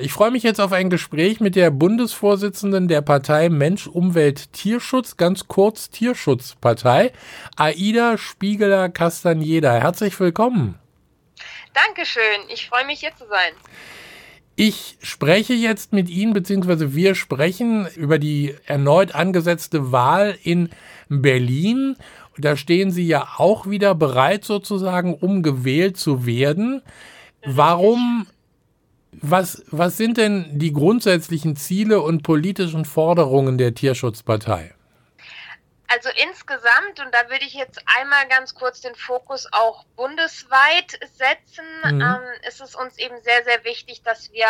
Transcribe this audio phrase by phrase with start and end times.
[0.00, 5.16] Ich freue mich jetzt auf ein Gespräch mit der Bundesvorsitzenden der Partei Mensch, Umwelt, Tierschutz,
[5.16, 7.10] ganz kurz Tierschutzpartei,
[7.56, 9.72] Aida Spiegeler-Castaneda.
[9.72, 10.76] Herzlich willkommen.
[11.74, 12.22] Dankeschön,
[12.52, 13.52] ich freue mich hier zu sein.
[14.54, 20.70] Ich spreche jetzt mit Ihnen, beziehungsweise wir sprechen über die erneut angesetzte Wahl in
[21.08, 21.96] Berlin.
[22.36, 26.82] Da stehen Sie ja auch wieder bereit, sozusagen, um gewählt zu werden.
[27.44, 28.26] Warum
[29.22, 34.74] was, was sind denn die grundsätzlichen Ziele und politischen Forderungen der Tierschutzpartei?
[35.90, 41.64] Also insgesamt, und da würde ich jetzt einmal ganz kurz den Fokus auch bundesweit setzen,
[41.82, 42.02] mhm.
[42.02, 44.46] ähm, ist es uns eben sehr, sehr wichtig, dass wir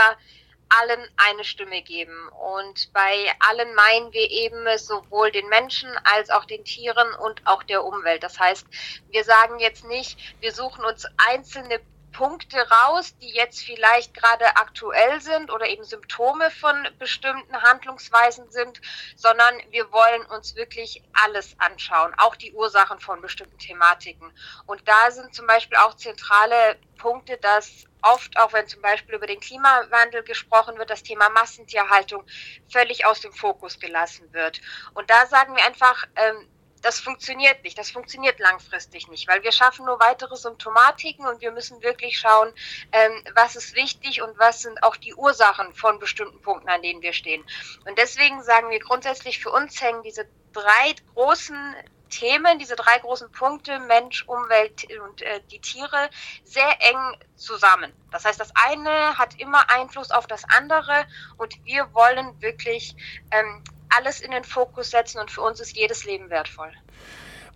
[0.69, 2.29] allen eine Stimme geben.
[2.29, 7.63] Und bei allen meinen wir eben sowohl den Menschen als auch den Tieren und auch
[7.63, 8.23] der Umwelt.
[8.23, 8.67] Das heißt,
[9.11, 11.81] wir sagen jetzt nicht, wir suchen uns einzelne
[12.19, 18.81] Punkte raus, die jetzt vielleicht gerade aktuell sind oder eben Symptome von bestimmten Handlungsweisen sind,
[19.15, 24.33] sondern wir wollen uns wirklich alles anschauen, auch die Ursachen von bestimmten Thematiken.
[24.67, 29.29] Und da sind zum Beispiel auch zentrale Punkte, dass oft, auch wenn zum Beispiel über
[29.29, 32.25] den Klimawandel gesprochen wird, das Thema Massentierhaltung
[32.69, 34.61] völlig aus dem Fokus gelassen wird.
[34.95, 36.49] Und da sagen wir einfach, ähm,
[36.81, 41.53] das funktioniert nicht, das funktioniert langfristig nicht, weil wir schaffen nur weitere Symptomatiken und wir
[41.53, 42.53] müssen wirklich schauen,
[42.93, 47.03] ähm, was ist wichtig und was sind auch die Ursachen von bestimmten Punkten, an denen
[47.03, 47.45] wir stehen.
[47.87, 51.75] Und deswegen sagen wir grundsätzlich, für uns hängen diese drei großen
[52.09, 56.09] Themen, diese drei großen Punkte, Mensch, Umwelt und äh, die Tiere,
[56.45, 57.93] sehr eng zusammen.
[58.11, 62.97] Das heißt, das eine hat immer Einfluss auf das andere und wir wollen wirklich
[63.31, 63.63] ähm,
[63.97, 66.71] alles in den Fokus setzen und für uns ist jedes Leben wertvoll.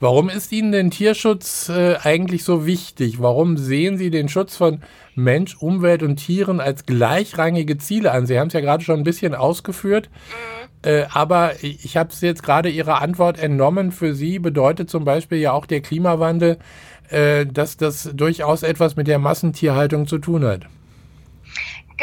[0.03, 3.23] Warum ist Ihnen denn Tierschutz äh, eigentlich so wichtig?
[3.23, 4.83] Warum sehen Sie den Schutz von
[5.15, 8.27] Mensch, Umwelt und Tieren als gleichrangige Ziele an?
[8.27, 10.91] Sie haben es ja gerade schon ein bisschen ausgeführt, mhm.
[10.91, 13.93] äh, aber ich habe es jetzt gerade Ihrer Antwort entnommen.
[13.93, 16.59] Für Sie bedeutet zum Beispiel ja auch der Klimawandel,
[17.11, 20.63] äh, dass das durchaus etwas mit der Massentierhaltung zu tun hat.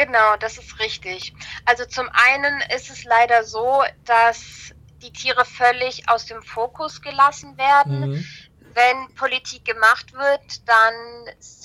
[0.00, 1.34] Genau, das ist richtig.
[1.66, 4.72] Also zum einen ist es leider so, dass
[5.02, 8.12] die Tiere völlig aus dem Fokus gelassen werden.
[8.12, 8.24] Mhm
[8.74, 10.94] wenn Politik gemacht wird, dann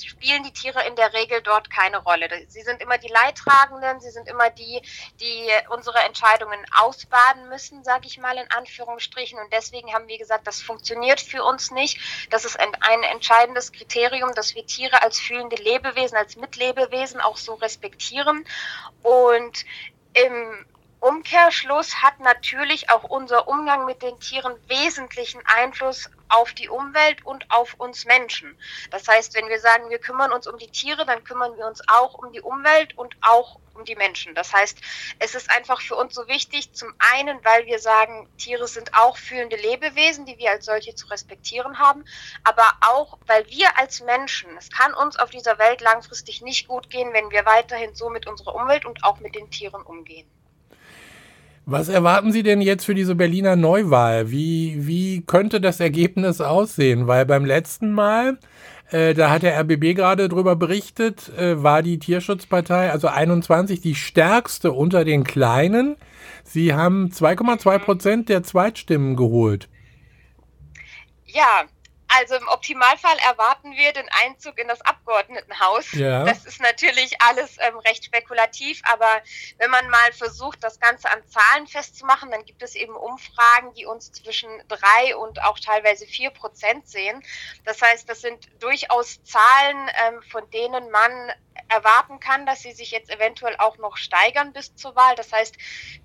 [0.04, 2.28] spielen die Tiere in der Regel dort keine Rolle.
[2.48, 4.82] Sie sind immer die Leidtragenden, sie sind immer die,
[5.20, 9.40] die unsere Entscheidungen ausbaden müssen, sage ich mal in Anführungsstrichen.
[9.40, 12.00] Und deswegen haben wir gesagt, das funktioniert für uns nicht.
[12.30, 12.74] Das ist ein,
[13.12, 18.46] entscheidendes Kriterium, dass wir Tiere als fühlende Lebewesen, als Mitlebewesen auch so respektieren.
[19.04, 19.66] Und
[20.14, 20.66] im
[21.00, 27.50] Umkehrschluss hat natürlich auch unser Umgang mit den Tieren wesentlichen Einfluss auf die Umwelt und
[27.52, 28.58] auf uns Menschen.
[28.92, 31.82] Das heißt, wenn wir sagen, wir kümmern uns um die Tiere, dann kümmern wir uns
[31.88, 34.34] auch um die Umwelt und auch um die Menschen.
[34.36, 34.80] Das heißt,
[35.20, 39.18] es ist einfach für uns so wichtig, zum einen, weil wir sagen, Tiere sind auch
[39.18, 42.06] fühlende Lebewesen, die wir als solche zu respektieren haben,
[42.44, 46.90] aber auch, weil wir als Menschen, es kann uns auf dieser Welt langfristig nicht gut
[46.90, 50.30] gehen, wenn wir weiterhin so mit unserer Umwelt und auch mit den Tieren umgehen.
[51.68, 54.30] Was erwarten Sie denn jetzt für diese Berliner Neuwahl?
[54.30, 57.08] Wie, wie könnte das Ergebnis aussehen?
[57.08, 58.38] Weil beim letzten Mal,
[58.92, 63.96] äh, da hat der RBB gerade drüber berichtet, äh, war die Tierschutzpartei, also 21, die
[63.96, 65.96] stärkste unter den Kleinen.
[66.44, 69.68] Sie haben 2,2 Prozent der Zweitstimmen geholt.
[71.26, 71.64] Ja,
[72.18, 75.92] also im Optimalfall erwarten wir den Einzug in das Abgeordnetenhaus.
[75.94, 76.24] Ja.
[76.24, 79.22] Das ist natürlich alles ähm, recht spekulativ, aber
[79.58, 83.86] wenn man mal versucht, das Ganze an Zahlen festzumachen, dann gibt es eben Umfragen, die
[83.86, 87.24] uns zwischen drei und auch teilweise vier Prozent sehen.
[87.66, 91.32] Das heißt, das sind durchaus Zahlen, ähm, von denen man
[91.68, 95.16] erwarten kann, dass sie sich jetzt eventuell auch noch steigern bis zur Wahl.
[95.16, 95.56] Das heißt,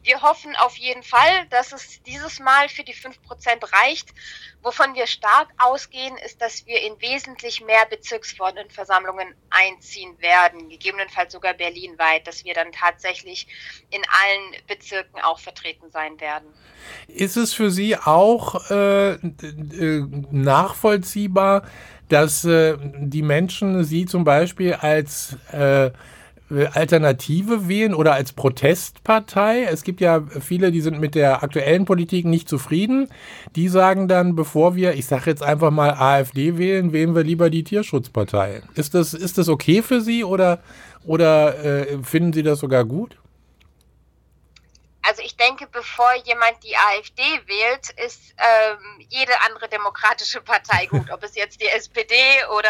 [0.02, 3.16] wir hoffen auf jeden Fall, dass es dieses Mal für die 5%
[3.82, 4.08] reicht.
[4.62, 11.54] Wovon wir stark ausgehen, ist, dass wir in wesentlich mehr Bezirksversammlungen einziehen werden, gegebenenfalls sogar
[11.54, 13.46] berlinweit, dass wir dann tatsächlich
[13.90, 16.48] in allen Bezirken auch vertreten sein werden.
[17.08, 21.66] Ist es für Sie auch äh, äh nachvollziehbar,
[22.10, 25.90] dass äh, die Menschen sie zum Beispiel als äh,
[26.72, 29.62] Alternative wählen oder als Protestpartei.
[29.70, 33.06] Es gibt ja viele, die sind mit der aktuellen Politik nicht zufrieden.
[33.54, 37.50] Die sagen dann, bevor wir, ich sage jetzt einfach mal AfD wählen, wählen wir lieber
[37.50, 38.62] die Tierschutzpartei.
[38.74, 40.58] Ist das, ist das okay für Sie oder,
[41.04, 43.16] oder äh, finden Sie das sogar gut?
[45.10, 51.10] Also ich denke, bevor jemand die AfD wählt, ist ähm, jede andere demokratische Partei gut.
[51.10, 52.14] Ob es jetzt die SPD
[52.56, 52.68] oder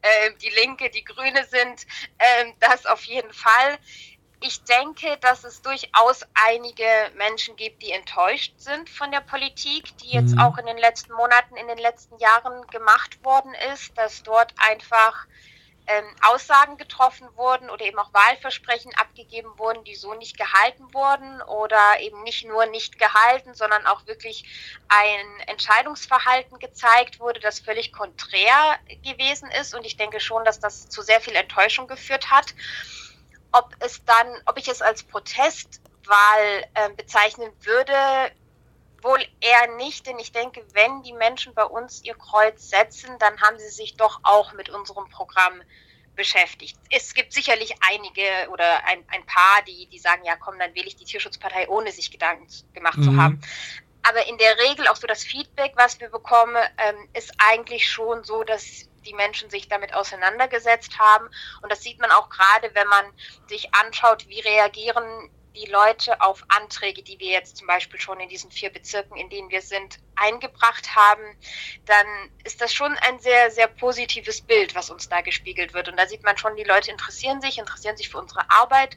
[0.00, 1.82] äh, die Linke, die Grüne sind,
[2.16, 3.78] äh, das auf jeden Fall.
[4.40, 6.86] ich denke, dass es durchaus einige
[7.16, 10.40] Menschen gibt, die enttäuscht sind von der Politik, die jetzt mhm.
[10.40, 15.26] auch in den letzten Monaten, in den letzten Jahren gemacht worden ist, dass dort einfach
[15.86, 21.42] ähm, Aussagen getroffen wurden oder eben auch Wahlversprechen abgegeben wurden, die so nicht gehalten wurden
[21.42, 24.44] oder eben nicht nur nicht gehalten, sondern auch wirklich
[24.88, 29.74] ein Entscheidungsverhalten gezeigt wurde, das völlig konträr gewesen ist.
[29.74, 32.54] Und ich denke schon, dass das zu sehr viel Enttäuschung geführt hat.
[33.52, 37.94] Ob es dann, ob ich es als Protestwahl äh, bezeichnen würde,
[39.04, 43.40] wohl eher nicht, denn ich denke, wenn die Menschen bei uns ihr Kreuz setzen, dann
[43.40, 45.62] haben sie sich doch auch mit unserem Programm
[46.16, 46.78] beschäftigt.
[46.90, 50.86] Es gibt sicherlich einige oder ein, ein paar, die, die sagen, ja komm, dann wähle
[50.86, 53.02] ich die Tierschutzpartei, ohne sich Gedanken gemacht mhm.
[53.02, 53.40] zu haben.
[54.06, 58.22] Aber in der Regel auch so das Feedback, was wir bekommen, ähm, ist eigentlich schon
[58.22, 61.28] so, dass die Menschen sich damit auseinandergesetzt haben.
[61.62, 63.04] Und das sieht man auch gerade, wenn man
[63.48, 68.28] sich anschaut, wie reagieren die Leute auf Anträge, die wir jetzt zum Beispiel schon in
[68.28, 71.22] diesen vier Bezirken, in denen wir sind, eingebracht haben,
[71.86, 72.06] dann
[72.44, 75.88] ist das schon ein sehr, sehr positives Bild, was uns da gespiegelt wird.
[75.88, 78.96] Und da sieht man schon, die Leute interessieren sich, interessieren sich für unsere Arbeit.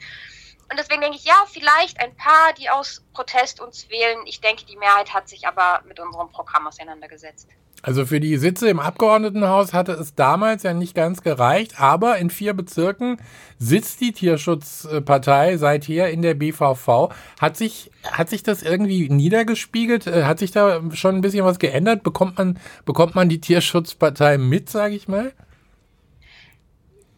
[0.70, 4.26] Und deswegen denke ich, ja, vielleicht ein paar, die aus Protest uns wählen.
[4.26, 7.48] Ich denke, die Mehrheit hat sich aber mit unserem Programm auseinandergesetzt.
[7.84, 12.30] Also für die Sitze im Abgeordnetenhaus hatte es damals ja nicht ganz gereicht, aber in
[12.30, 13.22] vier Bezirken
[13.60, 17.14] sitzt die Tierschutzpartei seither in der BVV.
[17.40, 20.08] Hat sich, hat sich das irgendwie niedergespiegelt?
[20.08, 22.04] Äh, hat sich da schon ein bisschen was geändert?
[22.04, 25.34] Bekommt man, bekommt man die Tierschutzpartei mit, sage ich mal?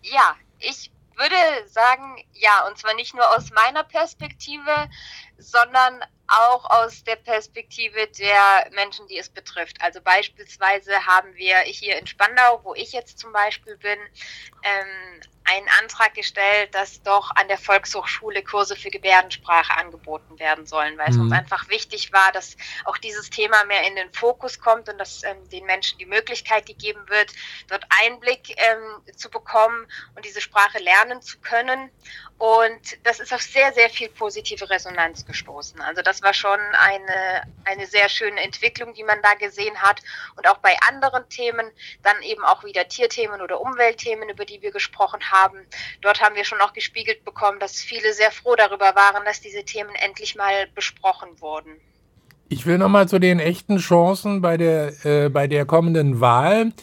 [0.01, 1.35] Ja, ich würde
[1.67, 4.89] sagen, ja, und zwar nicht nur aus meiner Perspektive,
[5.37, 9.81] sondern auch aus der Perspektive der Menschen, die es betrifft.
[9.81, 13.99] Also beispielsweise haben wir hier in Spandau, wo ich jetzt zum Beispiel bin,
[14.63, 20.97] ähm, einen Antrag gestellt, dass doch an der Volkshochschule Kurse für Gebärdensprache angeboten werden sollen,
[20.97, 21.13] weil mhm.
[21.13, 21.39] es uns mhm.
[21.39, 22.55] einfach wichtig war, dass
[22.85, 26.65] auch dieses Thema mehr in den Fokus kommt und dass ähm, den Menschen die Möglichkeit
[26.65, 27.31] gegeben wird,
[27.67, 31.89] dort Einblick ähm, zu bekommen und diese Sprache lernen zu können.
[32.37, 35.81] Und das ist auf sehr, sehr viel positive Resonanz gestoßen.
[35.81, 40.01] Also das war schon eine, eine sehr schöne Entwicklung, die man da gesehen hat.
[40.35, 41.65] Und auch bei anderen Themen,
[42.03, 45.59] dann eben auch wieder Tierthemen oder Umweltthemen, über die wir gesprochen haben.
[46.01, 49.63] Dort haben wir schon auch gespiegelt bekommen, dass viele sehr froh darüber waren, dass diese
[49.63, 51.79] Themen endlich mal besprochen wurden.
[52.51, 56.73] Ich will nochmal zu den echten Chancen bei der, äh, bei der kommenden Wahl.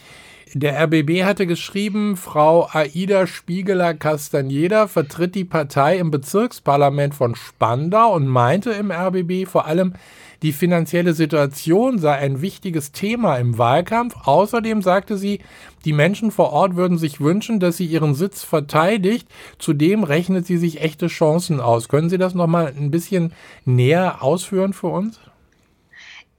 [0.58, 8.26] Der RBB hatte geschrieben, Frau Aida Spiegeler-Castaneda vertritt die Partei im Bezirksparlament von Spandau und
[8.26, 9.93] meinte im RBB vor allem,
[10.41, 14.14] die finanzielle Situation sei ein wichtiges Thema im Wahlkampf.
[14.25, 15.43] Außerdem sagte sie,
[15.85, 19.29] die Menschen vor Ort würden sich wünschen, dass sie ihren Sitz verteidigt.
[19.58, 21.91] Zudem rechnet sie sich echte Chancen aus.
[21.91, 23.35] Können Sie das noch mal ein bisschen
[23.67, 25.20] näher ausführen für uns?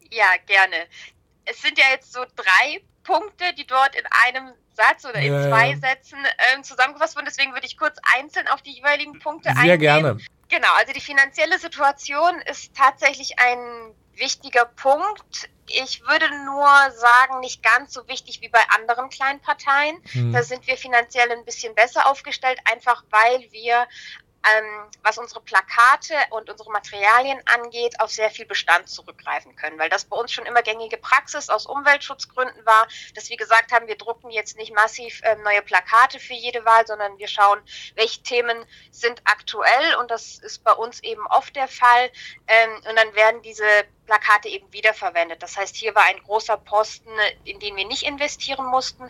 [0.10, 0.88] Ja, gerne.
[1.46, 5.48] Es sind ja jetzt so drei Punkte, die dort in einem Satz oder in ja,
[5.48, 5.78] zwei ja.
[5.78, 6.20] Sätzen
[6.54, 7.26] ähm, zusammengefasst wurden.
[7.26, 9.70] Deswegen würde ich kurz einzeln auf die jeweiligen Punkte Sehr eingehen.
[9.70, 10.18] Sehr gerne.
[10.50, 15.50] Genau, also die finanzielle Situation ist tatsächlich ein wichtiger Punkt.
[15.68, 19.98] Ich würde nur sagen, nicht ganz so wichtig wie bei anderen kleinen Parteien.
[20.12, 20.34] Hm.
[20.34, 23.88] Da sind wir finanziell ein bisschen besser aufgestellt, einfach weil wir
[24.56, 29.90] ähm, was unsere Plakate und unsere Materialien angeht, auf sehr viel Bestand zurückgreifen können, weil
[29.90, 33.98] das bei uns schon immer gängige Praxis aus Umweltschutzgründen war, dass wir gesagt haben, wir
[33.98, 37.62] drucken jetzt nicht massiv ähm, neue Plakate für jede Wahl, sondern wir schauen,
[37.96, 42.12] welche Themen sind aktuell und das ist bei uns eben oft der Fall
[42.48, 43.66] ähm, und dann werden diese
[44.08, 45.44] Plakate eben wiederverwendet.
[45.44, 47.12] Das heißt, hier war ein großer Posten,
[47.44, 49.08] in den wir nicht investieren mussten.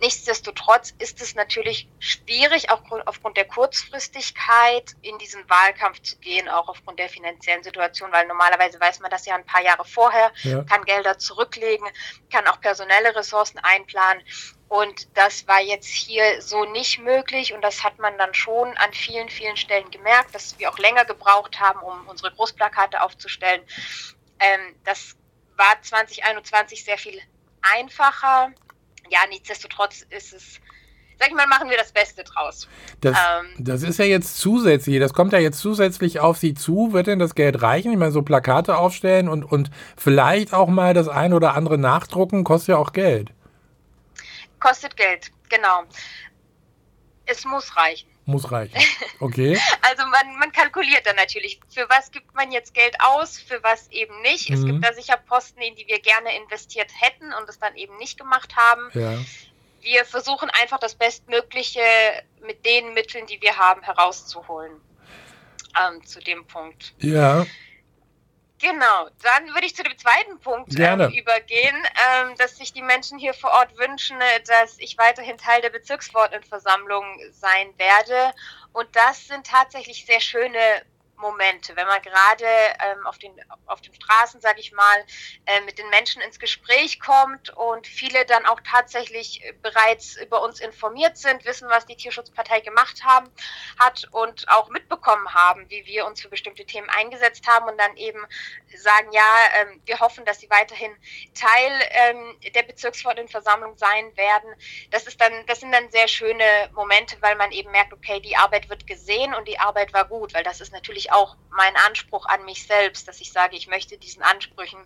[0.00, 6.68] Nichtsdestotrotz ist es natürlich schwierig, auch aufgrund der Kurzfristigkeit in diesen Wahlkampf zu gehen, auch
[6.68, 10.62] aufgrund der finanziellen Situation, weil normalerweise weiß man das ja ein paar Jahre vorher, ja.
[10.64, 11.86] kann Gelder zurücklegen,
[12.30, 14.22] kann auch personelle Ressourcen einplanen.
[14.68, 18.92] Und das war jetzt hier so nicht möglich und das hat man dann schon an
[18.92, 23.62] vielen, vielen Stellen gemerkt, dass wir auch länger gebraucht haben, um unsere Großplakate aufzustellen.
[24.40, 25.16] Ähm, das
[25.56, 27.20] war 2021 sehr viel
[27.62, 28.52] einfacher.
[29.08, 30.60] Ja, nichtsdestotrotz ist es,
[31.18, 32.68] sag ich mal, machen wir das Beste draus.
[33.00, 36.92] Das, ähm, das ist ja jetzt zusätzlich, das kommt ja jetzt zusätzlich auf Sie zu.
[36.92, 37.92] Wird denn das Geld reichen?
[37.92, 42.44] Ich meine, so Plakate aufstellen und, und vielleicht auch mal das ein oder andere nachdrucken,
[42.44, 43.32] kostet ja auch Geld.
[44.60, 45.82] Kostet Geld, genau.
[47.26, 48.08] Es muss reichen.
[48.24, 48.78] Muss reichen.
[49.20, 49.58] Okay.
[49.82, 53.90] also man, man kalkuliert dann natürlich, für was gibt man jetzt Geld aus, für was
[53.90, 54.48] eben nicht.
[54.48, 54.54] Mhm.
[54.54, 54.82] Es gibt mhm.
[54.82, 58.54] da sicher Posten, in die wir gerne investiert hätten und es dann eben nicht gemacht
[58.54, 58.90] haben.
[58.94, 59.18] Ja.
[59.88, 61.80] Wir versuchen einfach das Bestmögliche
[62.42, 64.82] mit den Mitteln, die wir haben, herauszuholen.
[65.80, 66.92] ähm, zu dem Punkt.
[66.98, 67.46] Ja.
[68.58, 71.76] Genau, dann würde ich zu dem zweiten Punkt ähm, übergehen,
[72.20, 77.20] ähm, dass sich die Menschen hier vor Ort wünschen, dass ich weiterhin Teil der Bezirksverordnetenversammlung
[77.32, 78.34] sein werde.
[78.74, 80.82] Und das sind tatsächlich sehr schöne
[81.18, 83.32] Momente, wenn man gerade ähm, auf, den,
[83.66, 85.04] auf den Straßen, sage ich mal,
[85.46, 90.60] äh, mit den Menschen ins Gespräch kommt und viele dann auch tatsächlich bereits über uns
[90.60, 93.28] informiert sind, wissen, was die Tierschutzpartei gemacht haben,
[93.78, 97.96] hat und auch mitbekommen haben, wie wir uns für bestimmte Themen eingesetzt haben und dann
[97.96, 98.24] eben
[98.76, 99.22] sagen, ja,
[99.60, 100.92] ähm, wir hoffen, dass sie weiterhin
[101.34, 104.54] Teil ähm, der Bezirksverordnetenversammlung sein werden.
[104.90, 108.36] Das ist dann, das sind dann sehr schöne Momente, weil man eben merkt, okay, die
[108.36, 112.26] Arbeit wird gesehen und die Arbeit war gut, weil das ist natürlich auch mein Anspruch
[112.26, 114.78] an mich selbst, dass ich sage, ich möchte diesen Ansprüchen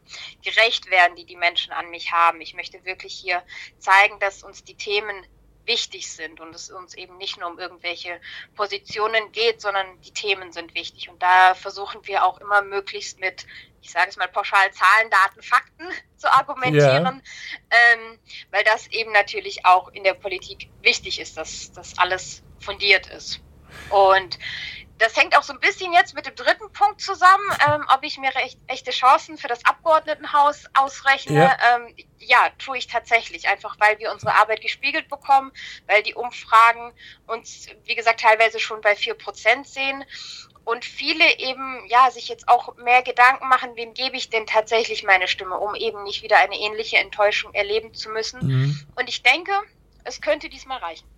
[0.42, 2.40] gerecht werden, die die Menschen an mich haben.
[2.40, 3.42] Ich möchte wirklich hier
[3.78, 5.26] zeigen, dass uns die Themen
[5.66, 8.20] wichtig sind und es uns eben nicht nur um irgendwelche
[8.54, 11.08] Positionen geht, sondern die Themen sind wichtig.
[11.08, 13.46] Und da versuchen wir auch immer möglichst mit,
[13.80, 15.86] ich sage es mal pauschal, Zahlen, Daten, Fakten
[16.16, 17.76] zu argumentieren, ja.
[17.92, 18.18] ähm,
[18.50, 23.40] weil das eben natürlich auch in der Politik wichtig ist, dass das alles fundiert ist.
[23.90, 24.38] Und
[25.02, 28.18] das hängt auch so ein bisschen jetzt mit dem dritten Punkt zusammen, ähm, ob ich
[28.18, 31.38] mir recht, echte Chancen für das Abgeordnetenhaus ausrechne.
[31.38, 31.76] Ja.
[31.76, 35.50] Ähm, ja, tue ich tatsächlich, einfach weil wir unsere Arbeit gespiegelt bekommen,
[35.88, 36.92] weil die Umfragen
[37.26, 40.04] uns, wie gesagt, teilweise schon bei vier Prozent sehen
[40.64, 45.02] und viele eben ja sich jetzt auch mehr Gedanken machen, wem gebe ich denn tatsächlich
[45.02, 48.46] meine Stimme, um eben nicht wieder eine ähnliche Enttäuschung erleben zu müssen.
[48.46, 48.86] Mhm.
[48.94, 49.52] Und ich denke,
[50.04, 51.08] es könnte diesmal reichen.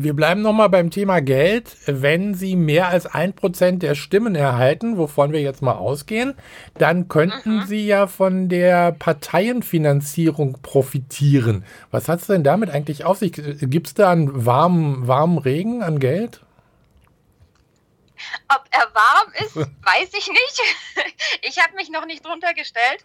[0.00, 1.76] Wir bleiben nochmal beim Thema Geld.
[1.86, 6.34] Wenn Sie mehr als ein Prozent der Stimmen erhalten, wovon wir jetzt mal ausgehen,
[6.74, 7.66] dann könnten mhm.
[7.66, 11.64] Sie ja von der Parteienfinanzierung profitieren.
[11.90, 13.32] Was hat es denn damit eigentlich auf sich?
[13.32, 16.42] Gibt es da einen warmen, warmen Regen an Geld?
[18.48, 20.60] Ob er warm ist, weiß ich nicht.
[21.42, 23.04] Ich habe mich noch nicht drunter gestellt.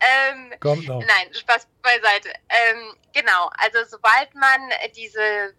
[0.00, 1.00] Ähm, Kommt noch.
[1.00, 2.30] Nein, Spaß beiseite.
[2.48, 4.60] Ähm, genau, also sobald man
[4.96, 5.54] diese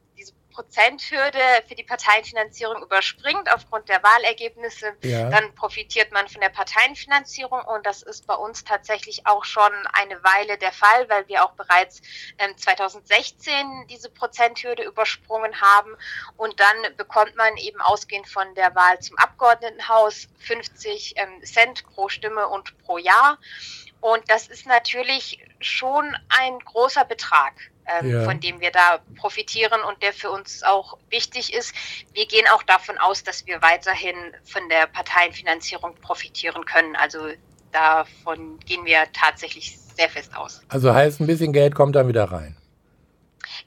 [0.56, 5.30] Prozenthürde für die Parteienfinanzierung überspringt aufgrund der Wahlergebnisse, ja.
[5.30, 10.24] dann profitiert man von der Parteienfinanzierung und das ist bei uns tatsächlich auch schon eine
[10.24, 12.02] Weile der Fall, weil wir auch bereits
[12.38, 15.94] ähm, 2016 diese Prozenthürde übersprungen haben
[16.38, 22.08] und dann bekommt man eben ausgehend von der Wahl zum Abgeordnetenhaus 50 ähm, Cent pro
[22.08, 23.38] Stimme und pro Jahr.
[24.00, 27.54] Und das ist natürlich schon ein großer Betrag
[27.88, 28.24] ähm, ja.
[28.24, 31.74] von dem wir da profitieren und der für uns auch wichtig ist.
[32.14, 36.96] Wir gehen auch davon aus, dass wir weiterhin von der Parteienfinanzierung profitieren können.
[36.96, 37.20] Also
[37.72, 40.62] davon gehen wir tatsächlich sehr fest aus.
[40.70, 42.58] Also heißt, ein bisschen Geld kommt dann wieder rein.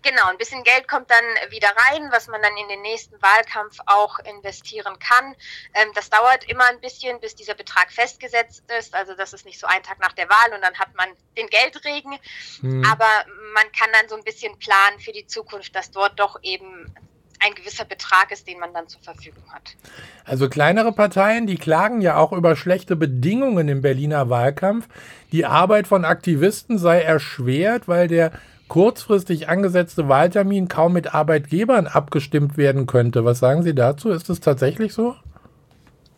[0.02, 3.78] Genau, ein bisschen Geld kommt dann wieder rein, was man dann in den nächsten Wahlkampf
[3.86, 5.34] auch investieren kann.
[5.74, 8.94] Ähm, das dauert immer ein bisschen, bis dieser Betrag festgesetzt ist.
[8.94, 11.48] Also das ist nicht so ein Tag nach der Wahl und dann hat man den
[11.48, 12.16] Geldregen.
[12.62, 12.84] Mhm.
[12.84, 13.08] Aber
[13.54, 16.94] man kann dann so ein bisschen planen für die Zukunft, dass dort doch eben
[17.40, 19.76] ein gewisser Betrag ist, den man dann zur Verfügung hat.
[20.24, 24.88] Also kleinere Parteien, die klagen ja auch über schlechte Bedingungen im Berliner Wahlkampf.
[25.32, 28.32] Die Arbeit von Aktivisten sei erschwert, weil der
[28.68, 33.24] kurzfristig angesetzte Wahltermin kaum mit Arbeitgebern abgestimmt werden könnte.
[33.24, 34.10] Was sagen Sie dazu?
[34.10, 35.16] Ist es tatsächlich so?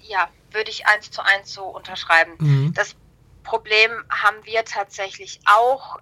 [0.01, 2.33] Ja, würde ich eins zu eins so unterschreiben.
[2.39, 2.75] Mhm.
[2.75, 2.97] Das
[3.45, 5.99] Problem haben wir tatsächlich auch.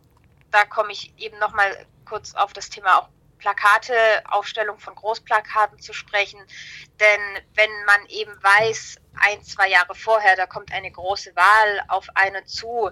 [0.50, 3.94] Da komme ich eben noch mal kurz auf das Thema auch Plakate,
[4.28, 6.40] Aufstellung von Großplakaten zu sprechen.
[7.00, 12.08] Denn wenn man eben weiß, ein, zwei Jahre vorher, da kommt eine große Wahl auf
[12.14, 12.90] eine zu,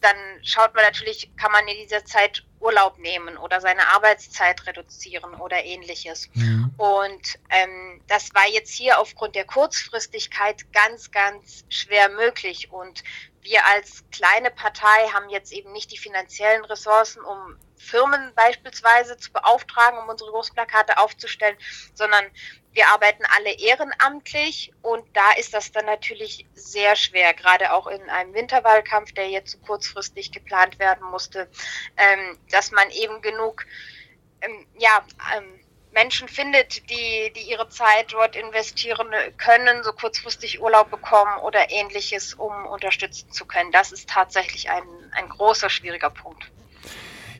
[0.00, 5.34] dann schaut man natürlich, kann man in dieser Zeit Urlaub nehmen oder seine Arbeitszeit reduzieren
[5.34, 6.28] oder ähnliches.
[6.34, 6.72] Mhm.
[6.76, 12.72] Und ähm, das war jetzt hier aufgrund der Kurzfristigkeit ganz, ganz schwer möglich.
[12.72, 13.04] Und
[13.42, 19.32] wir als kleine Partei haben jetzt eben nicht die finanziellen Ressourcen, um Firmen beispielsweise zu
[19.32, 21.56] beauftragen, um unsere Großplakate aufzustellen,
[21.94, 22.24] sondern
[22.72, 28.10] wir arbeiten alle ehrenamtlich und da ist das dann natürlich sehr schwer, gerade auch in
[28.10, 31.48] einem Winterwahlkampf, der jetzt so kurzfristig geplant werden musste,
[31.96, 33.64] ähm, dass man eben genug
[34.42, 35.06] ähm, ja,
[35.36, 35.58] ähm,
[35.92, 42.34] Menschen findet, die, die ihre Zeit dort investieren können, so kurzfristig Urlaub bekommen oder ähnliches,
[42.34, 43.72] um unterstützen zu können.
[43.72, 46.52] Das ist tatsächlich ein, ein großer, schwieriger Punkt.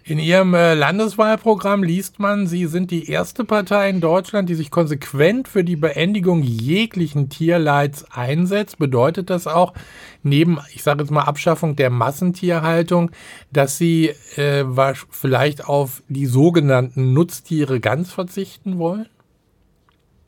[0.09, 4.71] In Ihrem äh, Landeswahlprogramm liest man, Sie sind die erste Partei in Deutschland, die sich
[4.71, 8.79] konsequent für die Beendigung jeglichen Tierleids einsetzt.
[8.79, 9.75] Bedeutet das auch,
[10.23, 13.11] neben, ich sage jetzt mal, Abschaffung der Massentierhaltung,
[13.51, 14.65] dass Sie äh,
[15.11, 19.09] vielleicht auf die sogenannten Nutztiere ganz verzichten wollen?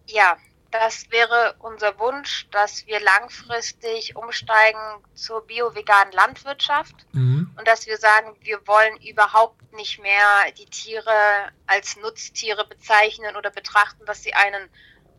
[0.09, 0.37] Ja,
[0.71, 7.51] das wäre unser Wunsch, dass wir langfristig umsteigen zur bio-veganen Landwirtschaft mhm.
[7.57, 13.51] und dass wir sagen, wir wollen überhaupt nicht mehr die Tiere als Nutztiere bezeichnen oder
[13.51, 14.69] betrachten, dass sie einen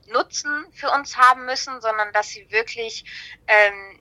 [0.07, 3.05] Nutzen für uns haben müssen, sondern dass sie wirklich
[3.47, 3.98] ähm,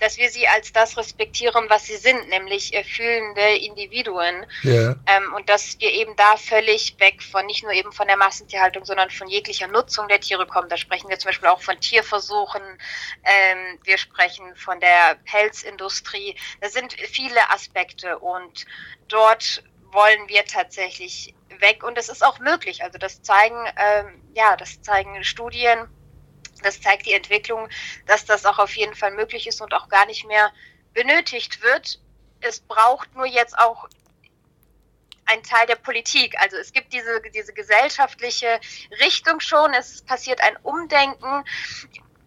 [0.00, 4.46] dass wir sie als das respektieren, was sie sind, nämlich äh, fühlende Individuen.
[4.62, 4.96] Ja.
[5.06, 8.84] Ähm, und dass wir eben da völlig weg von, nicht nur eben von der Massentierhaltung,
[8.84, 10.68] sondern von jeglicher Nutzung der Tiere kommen.
[10.68, 12.62] Da sprechen wir zum Beispiel auch von Tierversuchen,
[13.24, 16.34] ähm, wir sprechen von der Pelzindustrie.
[16.60, 18.64] Das sind viele Aspekte und
[19.08, 22.82] dort wollen wir tatsächlich weg und es ist auch möglich.
[22.82, 25.88] Also das zeigen, ähm, ja, das zeigen Studien
[26.62, 27.68] das zeigt die Entwicklung,
[28.06, 30.52] dass das auch auf jeden Fall möglich ist und auch gar nicht mehr
[30.94, 32.00] benötigt wird.
[32.40, 33.88] Es braucht nur jetzt auch
[35.26, 36.36] ein Teil der Politik.
[36.40, 38.60] Also es gibt diese, diese gesellschaftliche
[39.00, 41.44] Richtung schon, es passiert ein Umdenken.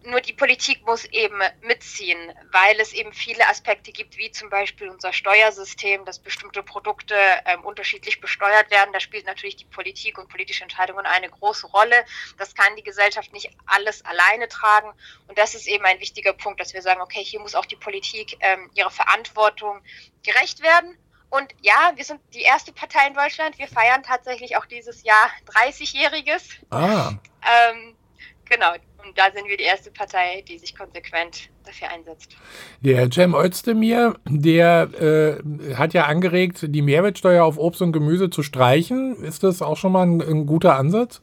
[0.06, 2.18] Nur die Politik muss eben mitziehen,
[2.52, 7.14] weil es eben viele Aspekte gibt, wie zum Beispiel unser Steuersystem, dass bestimmte Produkte
[7.46, 8.92] ähm, unterschiedlich besteuert werden.
[8.92, 12.04] Da spielt natürlich die Politik und politische Entscheidungen eine große Rolle.
[12.36, 14.92] Das kann die Gesellschaft nicht alles alleine tragen.
[15.26, 17.76] Und das ist eben ein wichtiger Punkt, dass wir sagen, okay, hier muss auch die
[17.76, 19.80] Politik ähm, ihrer Verantwortung
[20.22, 20.98] gerecht werden.
[21.30, 23.58] Und ja, wir sind die erste Partei in Deutschland.
[23.58, 26.42] Wir feiern tatsächlich auch dieses Jahr 30-Jähriges.
[26.70, 27.12] Ah.
[27.42, 27.96] Ähm,
[28.44, 28.74] genau.
[29.04, 32.36] Und da sind wir die erste Partei, die sich konsequent dafür einsetzt.
[32.80, 38.42] Der Cem Özdemir, der äh, hat ja angeregt, die Mehrwertsteuer auf Obst und Gemüse zu
[38.42, 39.22] streichen.
[39.22, 41.20] Ist das auch schon mal ein, ein guter Ansatz?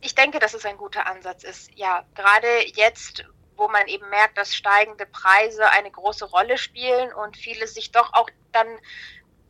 [0.00, 1.70] Ich denke, dass es ein guter Ansatz ist.
[1.76, 3.24] Ja, gerade jetzt,
[3.56, 8.12] wo man eben merkt, dass steigende Preise eine große Rolle spielen und viele sich doch
[8.12, 8.66] auch dann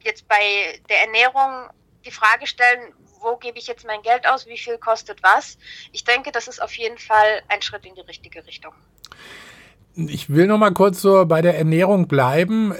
[0.00, 1.70] jetzt bei der Ernährung
[2.04, 5.58] die Frage stellen, wo gebe ich jetzt mein Geld aus, wie viel kostet was.
[5.92, 8.72] Ich denke, das ist auf jeden Fall ein Schritt in die richtige Richtung.
[9.94, 12.72] Ich will noch mal kurz so bei der Ernährung bleiben.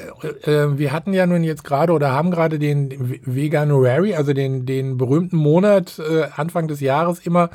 [0.45, 4.97] Äh, wir hatten ja nun jetzt gerade oder haben gerade den Veganuary, also den, den
[4.97, 7.51] berühmten Monat äh, Anfang des Jahres immer,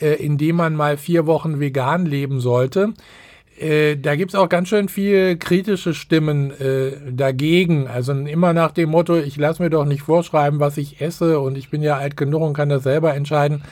[0.00, 2.94] äh, in dem man mal vier Wochen vegan leben sollte.
[3.58, 7.88] Äh, da gibt es auch ganz schön viel kritische Stimmen äh, dagegen.
[7.88, 11.56] Also immer nach dem Motto, ich lasse mir doch nicht vorschreiben, was ich esse und
[11.56, 13.62] ich bin ja alt genug und kann das selber entscheiden.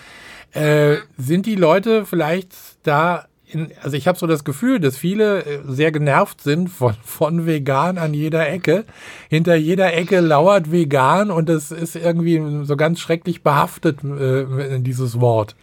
[0.52, 2.52] Äh, sind die Leute vielleicht
[2.84, 6.94] da, in, also ich habe so das Gefühl, dass viele äh, sehr genervt sind von,
[7.02, 8.84] von vegan an jeder Ecke.
[9.28, 15.20] Hinter jeder Ecke lauert vegan und das ist irgendwie so ganz schrecklich behaftet, äh, dieses
[15.20, 15.56] Wort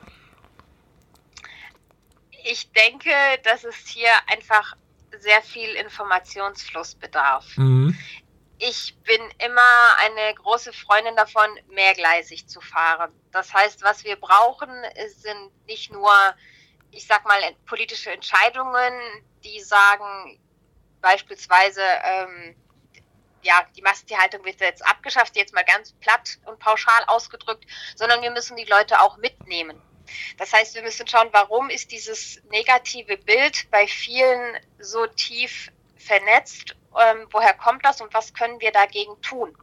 [2.46, 3.12] ich denke,
[3.44, 4.76] dass es hier einfach
[5.20, 7.46] sehr viel Informationsfluss bedarf.
[7.58, 7.98] Mhm.
[8.58, 13.12] Ich bin immer eine große Freundin davon, mehrgleisig zu fahren.
[13.32, 14.70] Das heißt, was wir brauchen,
[15.08, 16.12] sind nicht nur,
[16.92, 18.94] ich sag mal, politische Entscheidungen,
[19.44, 20.40] die sagen,
[21.02, 22.56] beispielsweise, ähm,
[23.42, 28.30] ja, die Massentierhaltung wird jetzt abgeschafft, jetzt mal ganz platt und pauschal ausgedrückt, sondern wir
[28.30, 29.82] müssen die Leute auch mitnehmen.
[30.38, 36.76] Das heißt, wir müssen schauen, warum ist dieses negative Bild bei vielen so tief vernetzt?
[37.00, 39.56] Ähm, woher kommt das und was können wir dagegen tun?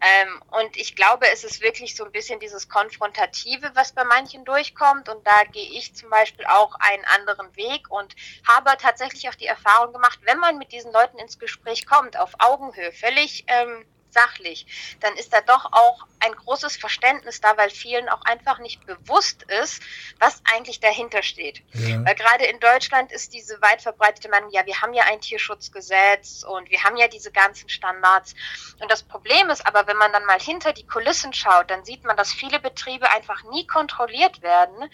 [0.00, 4.44] Ähm, und ich glaube, es ist wirklich so ein bisschen dieses Konfrontative, was bei manchen
[4.44, 5.08] durchkommt.
[5.08, 8.14] Und da gehe ich zum Beispiel auch einen anderen Weg und
[8.46, 12.32] habe tatsächlich auch die Erfahrung gemacht, wenn man mit diesen Leuten ins Gespräch kommt, auf
[12.38, 18.08] Augenhöhe, völlig ähm, sachlich, dann ist da doch auch ein großes Verständnis da, weil vielen
[18.08, 19.82] auch einfach nicht bewusst ist,
[20.18, 21.62] was eigentlich dahinter steht.
[21.74, 22.04] Ja.
[22.04, 26.44] Weil gerade in Deutschland ist diese weit verbreitete Meinung, ja, wir haben ja ein Tierschutzgesetz
[26.44, 28.34] und wir haben ja diese ganzen Standards.
[28.80, 32.04] Und das Problem ist aber, wenn man dann mal hinter die Kulissen schaut, dann sieht
[32.04, 34.90] man, dass viele Betriebe einfach nie kontrolliert werden.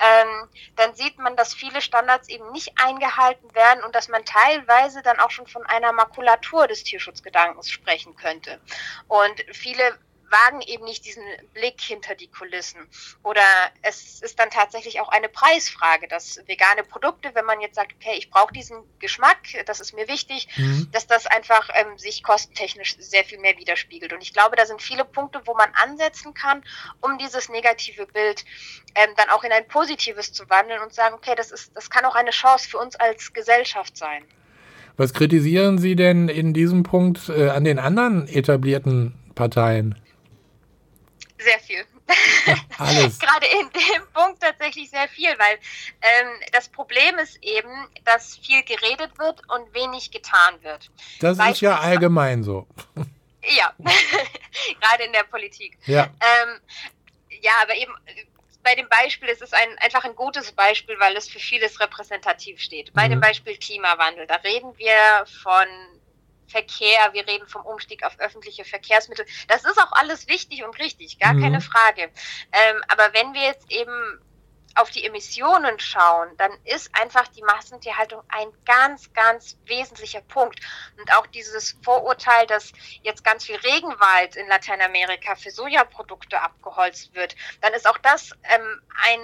[0.00, 5.02] Ähm, dann sieht man, dass viele Standards eben nicht eingehalten werden und dass man teilweise
[5.02, 8.57] dann auch schon von einer Makulatur des Tierschutzgedankens sprechen könnte.
[9.08, 9.98] Und viele
[10.30, 12.88] wagen eben nicht diesen Blick hinter die Kulissen.
[13.22, 13.42] Oder
[13.82, 18.14] es ist dann tatsächlich auch eine Preisfrage, dass vegane Produkte, wenn man jetzt sagt, okay,
[18.16, 20.88] ich brauche diesen Geschmack, das ist mir wichtig, mhm.
[20.92, 24.12] dass das einfach ähm, sich kostentechnisch sehr viel mehr widerspiegelt.
[24.12, 26.64] Und ich glaube, da sind viele Punkte, wo man ansetzen kann,
[27.00, 28.44] um dieses negative Bild
[28.94, 32.04] ähm, dann auch in ein positives zu wandeln und sagen, okay, das ist, das kann
[32.04, 34.24] auch eine Chance für uns als Gesellschaft sein.
[34.98, 39.94] Was kritisieren Sie denn in diesem Punkt äh, an den anderen etablierten Parteien?
[41.38, 41.84] Sehr viel.
[42.78, 43.18] Alles.
[43.20, 45.54] Gerade in dem Punkt tatsächlich sehr viel, weil
[46.02, 47.70] ähm, das Problem ist eben,
[48.04, 50.90] dass viel geredet wird und wenig getan wird.
[51.20, 52.66] Das ist ja allgemein so.
[53.56, 55.78] Ja, gerade in der Politik.
[55.86, 56.04] Ja.
[56.04, 56.60] Ähm,
[57.40, 57.92] ja, aber eben
[58.68, 62.60] bei dem Beispiel, es ist ein, einfach ein gutes Beispiel, weil es für vieles repräsentativ
[62.60, 62.92] steht.
[62.92, 63.12] Bei mhm.
[63.12, 65.66] dem Beispiel Klimawandel, da reden wir von
[66.48, 69.24] Verkehr, wir reden vom Umstieg auf öffentliche Verkehrsmittel.
[69.48, 71.42] Das ist auch alles wichtig und richtig, gar mhm.
[71.42, 72.02] keine Frage.
[72.02, 74.20] Ähm, aber wenn wir jetzt eben
[74.74, 80.60] auf die Emissionen schauen, dann ist einfach die Massentierhaltung ein ganz, ganz wesentlicher Punkt.
[80.98, 87.34] Und auch dieses Vorurteil, dass jetzt ganz viel Regenwald in Lateinamerika für Sojaprodukte abgeholzt wird,
[87.60, 89.20] dann ist auch das ähm, ein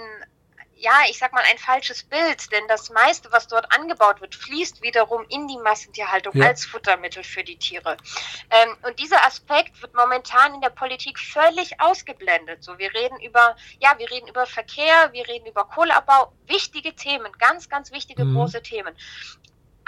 [0.77, 4.81] ja, ich sag mal, ein falsches Bild, denn das meiste, was dort angebaut wird, fließt
[4.81, 6.47] wiederum in die Massentierhaltung ja.
[6.47, 7.97] als Futtermittel für die Tiere.
[8.49, 12.63] Ähm, und dieser Aspekt wird momentan in der Politik völlig ausgeblendet.
[12.63, 17.31] So, wir reden über, ja, wir reden über Verkehr, wir reden über Kohleabbau, wichtige Themen,
[17.37, 18.35] ganz, ganz wichtige mhm.
[18.35, 18.95] große Themen.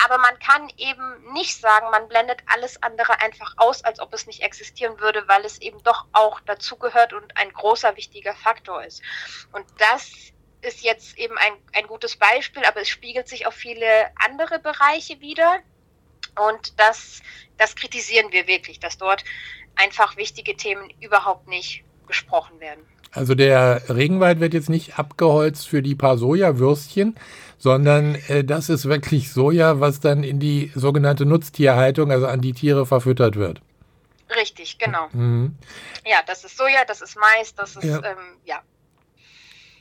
[0.04, 4.28] Aber man kann eben nicht sagen, man blendet alles andere einfach aus, als ob es
[4.28, 9.02] nicht existieren würde, weil es eben doch auch dazugehört und ein großer, wichtiger Faktor ist.
[9.52, 13.86] Und das ist jetzt eben ein, ein gutes Beispiel, aber es spiegelt sich auf viele
[14.24, 15.60] andere Bereiche wieder.
[16.50, 17.22] Und das,
[17.58, 19.24] das kritisieren wir wirklich, dass dort
[19.76, 22.86] einfach wichtige Themen überhaupt nicht gesprochen werden.
[23.12, 27.16] Also der Regenwald wird jetzt nicht abgeholzt für die paar Sojawürstchen,
[27.58, 32.54] sondern äh, das ist wirklich Soja, was dann in die sogenannte Nutztierhaltung, also an die
[32.54, 33.62] Tiere verfüttert wird.
[34.36, 35.08] Richtig, genau.
[35.14, 35.56] Mhm.
[36.06, 38.62] Ja, das ist Soja, das ist Mais, das ist ja, ähm, ja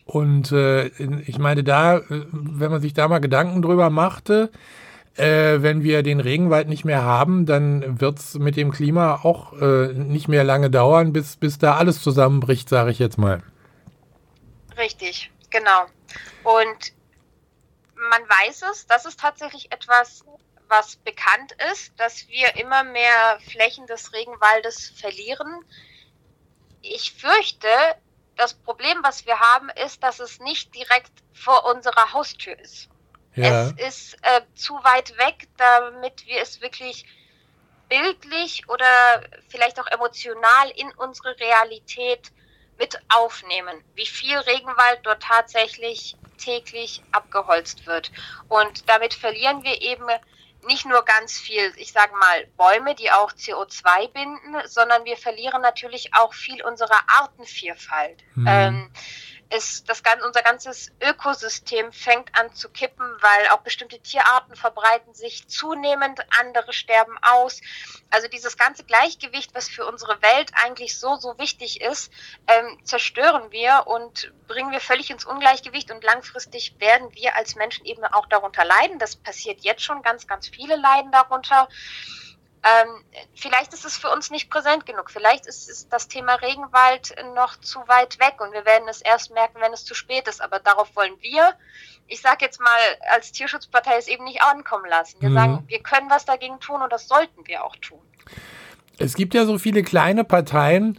[0.07, 4.53] und äh, ich meine, da, wenn man sich da mal Gedanken drüber machte,
[5.16, 9.55] äh, wenn wir den Regenwald nicht mehr haben, dann wird es mit dem Klima auch
[9.61, 13.42] äh, nicht mehr lange dauern, bis, bis da alles zusammenbricht, sage ich jetzt mal.
[14.79, 15.87] Richtig, genau.
[16.45, 16.92] Und
[18.11, 20.25] man weiß es, das ist tatsächlich etwas,
[20.69, 25.64] was bekannt ist, dass wir immer mehr Flächen des Regenwaldes verlieren.
[26.83, 27.69] Ich fürchte,
[28.37, 32.88] das Problem, was wir haben, ist, dass es nicht direkt vor unserer Haustür ist.
[33.35, 33.68] Ja.
[33.68, 37.05] Es ist äh, zu weit weg, damit wir es wirklich
[37.88, 42.33] bildlich oder vielleicht auch emotional in unsere Realität
[42.79, 48.11] mit aufnehmen, wie viel Regenwald dort tatsächlich täglich abgeholzt wird.
[48.49, 50.07] Und damit verlieren wir eben
[50.66, 55.62] nicht nur ganz viel, ich sage mal, Bäume, die auch CO2 binden, sondern wir verlieren
[55.62, 58.23] natürlich auch viel unserer Artenvielfalt.
[58.35, 58.47] Mhm.
[58.49, 58.90] Ähm,
[59.51, 65.15] ist das ganze, unser ganzes Ökosystem fängt an zu kippen, weil auch bestimmte Tierarten verbreiten
[65.15, 67.61] sich zunehmend, andere sterben aus.
[68.11, 72.13] Also dieses ganze Gleichgewicht, was für unsere Welt eigentlich so, so wichtig ist,
[72.49, 77.85] ähm, zerstören wir und bringen wir völlig ins Ungleichgewicht und langfristig werden wir als Menschen
[77.87, 78.99] eben auch darunter leiden.
[78.99, 81.69] Das passiert jetzt schon, ganz, ganz viele leiden darunter.
[82.67, 85.11] Ähm, vielleicht ist es für uns nicht präsent genug.
[85.11, 89.33] Vielleicht ist, ist, das Thema Regenwald noch zu weit weg und wir werden es erst
[89.33, 90.43] merken, wenn es zu spät ist.
[90.43, 91.55] Aber darauf wollen wir,
[92.09, 92.79] ich sage jetzt mal,
[93.15, 95.21] als Tierschutzpartei es eben nicht ankommen lassen.
[95.21, 95.35] Wir mhm.
[95.35, 98.01] sagen, wir können was dagegen tun und das sollten wir auch tun.
[98.99, 100.99] Es gibt ja so viele kleine Parteien,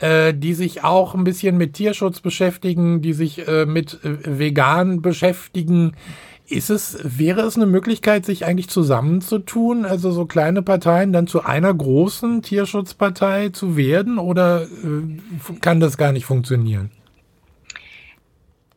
[0.00, 5.00] äh, die sich auch ein bisschen mit Tierschutz beschäftigen, die sich äh, mit äh, vegan
[5.00, 5.96] beschäftigen.
[6.46, 11.42] Ist es, wäre es eine Möglichkeit, sich eigentlich zusammenzutun, also so kleine Parteien dann zu
[11.42, 16.90] einer großen Tierschutzpartei zu werden oder äh, kann das gar nicht funktionieren?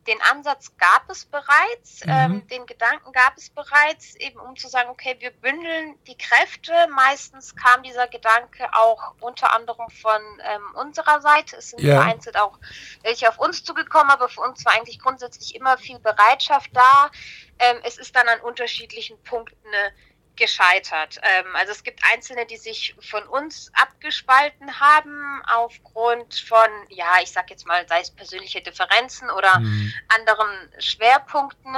[0.08, 2.10] Den Ansatz gab es bereits, mhm.
[2.10, 6.72] ähm, den Gedanken gab es bereits, eben um zu sagen, okay, wir bündeln die Kräfte.
[6.90, 11.56] Meistens kam dieser Gedanke auch unter anderem von ähm, unserer Seite.
[11.56, 12.00] Es sind ja.
[12.00, 12.58] vereinzelt auch
[13.02, 17.10] welche auf uns zugekommen, aber für uns war eigentlich grundsätzlich immer viel Bereitschaft da
[17.58, 19.90] ähm, es ist dann an unterschiedlichen Punkten äh,
[20.38, 21.20] gescheitert.
[21.22, 27.32] Ähm, also es gibt Einzelne, die sich von uns abgespalten haben aufgrund von, ja, ich
[27.32, 29.92] sag jetzt mal, sei es persönliche Differenzen oder mhm.
[30.16, 31.76] anderen Schwerpunkten.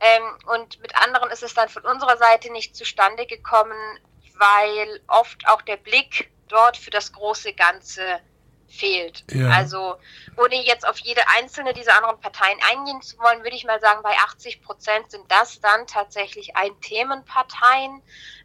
[0.00, 3.78] Ähm, und mit anderen ist es dann von unserer Seite nicht zustande gekommen,
[4.34, 8.20] weil oft auch der Blick dort für das große Ganze
[8.68, 9.24] fehlt.
[9.32, 9.50] Ja.
[9.50, 9.96] Also
[10.36, 14.02] ohne jetzt auf jede einzelne dieser anderen Parteien eingehen zu wollen, würde ich mal sagen,
[14.02, 18.02] bei 80 Prozent sind das dann tatsächlich Ein-Themen-Parteien,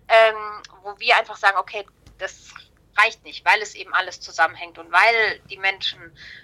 [0.08, 1.86] ähm, wo wir einfach sagen, okay,
[2.18, 2.54] das
[2.98, 6.00] reicht nicht, weil es eben alles zusammenhängt und weil die Menschen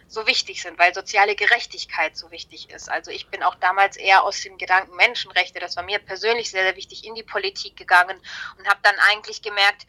[0.08, 2.90] so wichtig sind, weil soziale Gerechtigkeit so wichtig ist.
[2.90, 6.64] Also ich bin auch damals eher aus dem Gedanken Menschenrechte, das war mir persönlich sehr,
[6.64, 8.20] sehr wichtig, in die Politik gegangen
[8.58, 9.86] und habe dann eigentlich gemerkt,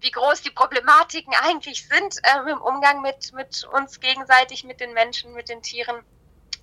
[0.00, 4.92] wie groß die Problematiken eigentlich sind äh, im Umgang mit, mit uns gegenseitig, mit den
[4.92, 5.96] Menschen, mit den Tieren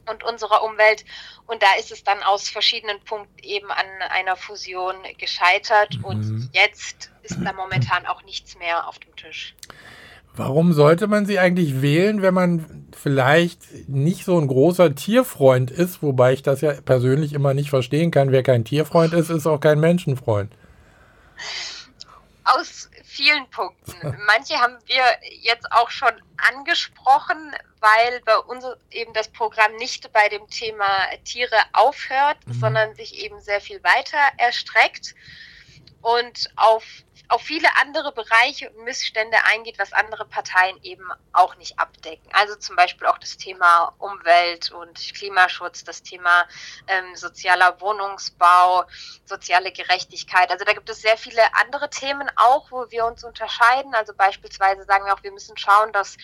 [0.09, 1.05] und unserer Umwelt.
[1.47, 5.97] Und da ist es dann aus verschiedenen Punkten eben an einer Fusion gescheitert.
[5.97, 6.05] Mhm.
[6.05, 9.55] Und jetzt ist da momentan auch nichts mehr auf dem Tisch.
[10.33, 16.01] Warum sollte man sie eigentlich wählen, wenn man vielleicht nicht so ein großer Tierfreund ist?
[16.01, 18.31] Wobei ich das ja persönlich immer nicht verstehen kann.
[18.31, 20.53] Wer kein Tierfreund ist, ist auch kein Menschenfreund.
[22.45, 24.17] Aus vielen Punkten.
[24.25, 25.03] Manche haben wir
[25.41, 30.87] jetzt auch schon angesprochen, weil bei uns eben das Programm nicht bei dem Thema
[31.25, 32.53] Tiere aufhört, mhm.
[32.53, 35.13] sondern sich eben sehr viel weiter erstreckt
[36.01, 36.83] und auf
[37.31, 42.29] auf viele andere Bereiche und Missstände eingeht, was andere Parteien eben auch nicht abdecken.
[42.33, 46.45] Also zum Beispiel auch das Thema Umwelt und Klimaschutz, das Thema
[46.87, 48.83] ähm, sozialer Wohnungsbau,
[49.23, 50.51] soziale Gerechtigkeit.
[50.51, 53.95] Also da gibt es sehr viele andere Themen auch, wo wir uns unterscheiden.
[53.95, 56.17] Also beispielsweise sagen wir auch, wir müssen schauen, dass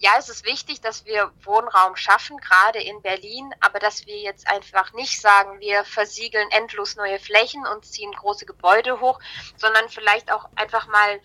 [0.00, 4.48] ja, es ist wichtig, dass wir Wohnraum schaffen, gerade in Berlin, aber dass wir jetzt
[4.48, 9.20] einfach nicht sagen, wir versiegeln endlos neue Flächen und ziehen große Gebäude hoch,
[9.58, 11.20] sondern vielleicht auch einfach mal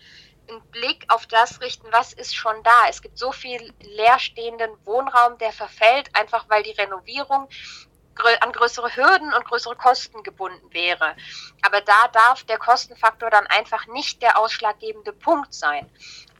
[0.48, 2.88] einen Blick auf das richten, was ist schon da.
[2.88, 7.48] Es gibt so viel leerstehenden Wohnraum, der verfällt, einfach weil die Renovierung
[8.40, 11.16] an größere Hürden und größere Kosten gebunden wäre.
[11.62, 15.90] Aber da darf der Kostenfaktor dann einfach nicht der ausschlaggebende Punkt sein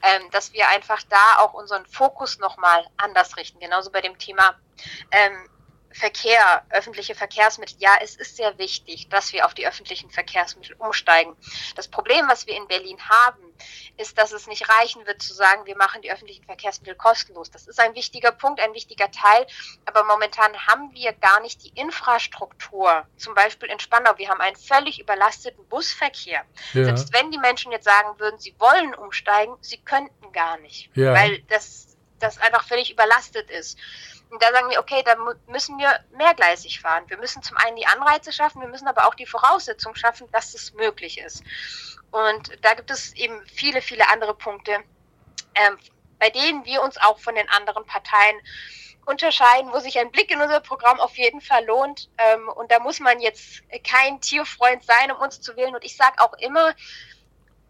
[0.03, 3.61] ähm, dass wir einfach da auch unseren Fokus nochmal anders richten.
[3.61, 4.55] Genauso bei dem Thema
[5.11, 5.49] ähm,
[5.97, 7.77] Verkehr, öffentliche Verkehrsmittel.
[7.79, 11.35] Ja, es ist sehr wichtig, dass wir auf die öffentlichen Verkehrsmittel umsteigen.
[11.75, 13.55] Das Problem, was wir in Berlin haben,
[13.97, 17.51] ist, dass es nicht reichen wird zu sagen, wir machen die öffentlichen Verkehrsmittel kostenlos.
[17.51, 19.47] Das ist ein wichtiger Punkt, ein wichtiger Teil.
[19.87, 23.07] Aber momentan haben wir gar nicht die Infrastruktur.
[23.17, 26.45] Zum Beispiel in Spandau, wir haben einen völlig überlasteten Busverkehr.
[26.75, 26.85] Ja.
[26.85, 31.15] Selbst wenn die Menschen jetzt sagen würden, sie wollen umsteigen, sie könnten gar nicht, ja.
[31.15, 33.79] weil das, das einfach völlig überlastet ist.
[34.31, 37.05] Und da sagen wir, okay, da müssen wir mehrgleisig fahren.
[37.09, 40.55] Wir müssen zum einen die Anreize schaffen, wir müssen aber auch die Voraussetzungen schaffen, dass
[40.55, 41.43] es möglich ist.
[42.11, 44.83] Und da gibt es eben viele, viele andere Punkte,
[45.55, 45.79] ähm,
[46.19, 48.37] bei denen wir uns auch von den anderen Parteien
[49.07, 52.11] unterscheiden, wo sich ein Blick in unser Programm auf jeden Fall lohnt.
[52.19, 55.75] Ähm, und da muss man jetzt kein Tierfreund sein, um uns zu wählen.
[55.75, 56.75] Und ich sage auch immer,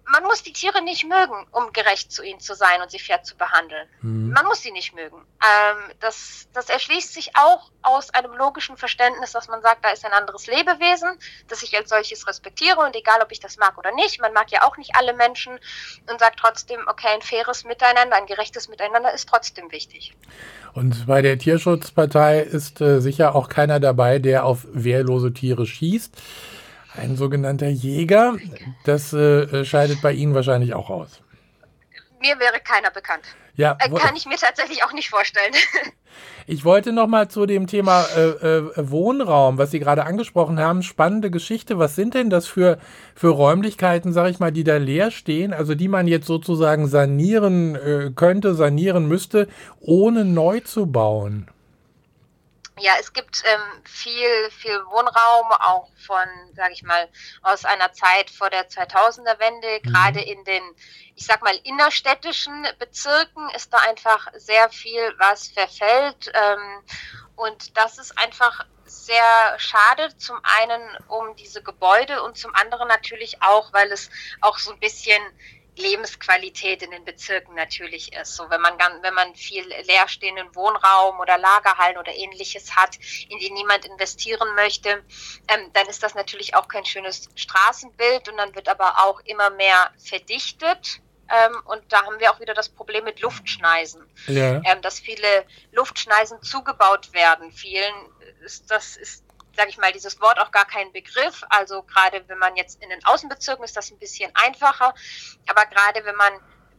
[0.09, 3.23] man muss die Tiere nicht mögen, um gerecht zu ihnen zu sein und sie fair
[3.23, 3.89] zu behandeln.
[4.03, 4.31] Mhm.
[4.31, 5.17] Man muss sie nicht mögen.
[5.17, 10.05] Ähm, das, das erschließt sich auch aus einem logischen Verständnis, dass man sagt, da ist
[10.05, 11.09] ein anderes Lebewesen,
[11.49, 14.51] das ich als solches respektiere und egal, ob ich das mag oder nicht, man mag
[14.51, 15.59] ja auch nicht alle Menschen
[16.11, 20.15] und sagt trotzdem, okay, ein faires Miteinander, ein gerechtes Miteinander ist trotzdem wichtig.
[20.73, 26.15] Und bei der Tierschutzpartei ist äh, sicher auch keiner dabei, der auf wehrlose Tiere schießt.
[26.97, 28.37] Ein sogenannter Jäger,
[28.85, 31.21] das äh, scheidet bei Ihnen wahrscheinlich auch aus.
[32.21, 33.25] Mir wäre keiner bekannt.
[33.55, 35.55] Ja, äh, kann ich mir tatsächlich auch nicht vorstellen.
[36.49, 40.85] Ich wollte noch mal zu dem Thema äh, äh, Wohnraum, was Sie gerade angesprochen haben,
[40.85, 41.79] spannende Geschichte.
[41.81, 42.79] Was sind denn das für,
[43.17, 47.75] für Räumlichkeiten, sage ich mal, die da leer stehen, also die man jetzt sozusagen sanieren
[47.75, 49.49] äh, könnte, sanieren müsste,
[49.81, 51.49] ohne neu zu bauen?
[52.79, 57.09] Ja, es gibt ähm, viel, viel Wohnraum, auch von, sage ich mal,
[57.43, 59.81] aus einer Zeit vor der 2000er Wende.
[59.83, 59.93] Mhm.
[59.93, 60.63] Gerade in den,
[61.15, 66.31] ich sag mal, innerstädtischen Bezirken ist da einfach sehr viel, was verfällt.
[66.35, 66.83] Ähm,
[67.37, 70.17] und das ist einfach sehr schade.
[70.19, 74.11] Zum einen um diese Gebäude und zum anderen natürlich auch, weil es
[74.43, 75.23] auch so ein bisschen
[75.79, 78.35] Lebensqualität in den Bezirken natürlich ist.
[78.35, 82.97] So, wenn man, wenn man viel leerstehenden Wohnraum oder Lagerhallen oder ähnliches hat,
[83.29, 85.05] in die niemand investieren möchte,
[85.49, 89.51] ähm, dann ist das natürlich auch kein schönes Straßenbild und dann wird aber auch immer
[89.51, 91.01] mehr verdichtet.
[91.29, 94.61] Ähm, und da haben wir auch wieder das Problem mit Luftschneisen, ja.
[94.65, 97.51] ähm, dass viele Luftschneisen zugebaut werden.
[97.51, 97.95] Vielen
[98.45, 99.26] ist das ist
[99.57, 101.43] sage ich mal, dieses Wort auch gar kein Begriff.
[101.49, 104.95] Also gerade wenn man jetzt in den Außenbezirken ist das ein bisschen einfacher.
[105.49, 106.33] Aber gerade wenn man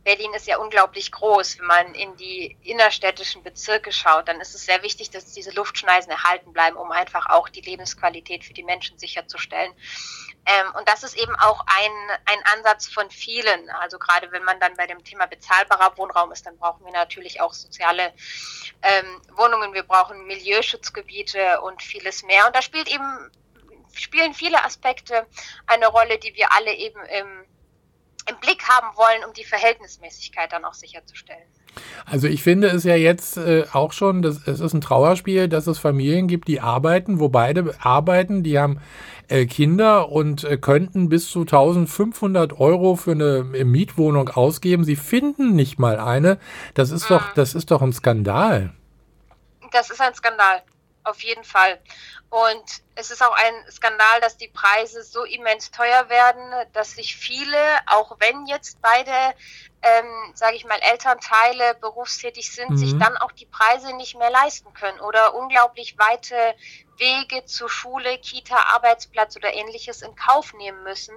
[0.07, 1.59] Berlin ist ja unglaublich groß.
[1.59, 6.09] Wenn man in die innerstädtischen Bezirke schaut, dann ist es sehr wichtig, dass diese Luftschneisen
[6.09, 9.73] erhalten bleiben, um einfach auch die Lebensqualität für die Menschen sicherzustellen.
[10.47, 13.69] Ähm, und das ist eben auch ein, ein Ansatz von vielen.
[13.81, 17.41] Also gerade wenn man dann bei dem Thema bezahlbarer Wohnraum ist, dann brauchen wir natürlich
[17.41, 18.13] auch soziale
[18.81, 22.47] ähm, Wohnungen, wir brauchen Milieuschutzgebiete und vieles mehr.
[22.47, 23.31] Und da spielt eben
[23.93, 25.25] spielen viele Aspekte
[25.65, 27.45] eine Rolle, die wir alle eben im
[28.29, 31.43] im Blick haben wollen, um die Verhältnismäßigkeit dann auch sicherzustellen.
[32.05, 35.67] Also ich finde es ja jetzt äh, auch schon, dass, es ist ein Trauerspiel, dass
[35.67, 38.81] es Familien gibt, die arbeiten, wo beide arbeiten, die haben
[39.27, 44.83] äh, Kinder und äh, könnten bis zu 1500 Euro für eine äh, Mietwohnung ausgeben.
[44.83, 46.39] Sie finden nicht mal eine.
[46.73, 47.15] Das ist mhm.
[47.15, 48.73] doch, das ist doch ein Skandal.
[49.71, 50.63] Das ist ein Skandal
[51.07, 51.79] auf jeden Fall.
[52.29, 57.15] Und es ist auch ein Skandal, dass die Preise so immens teuer werden, dass sich
[57.15, 59.11] viele, auch wenn jetzt beide,
[59.81, 62.77] ähm, sage ich mal, Elternteile berufstätig sind, mhm.
[62.77, 66.35] sich dann auch die Preise nicht mehr leisten können oder unglaublich weite
[66.97, 71.15] Wege zur Schule, Kita, Arbeitsplatz oder ähnliches in Kauf nehmen müssen.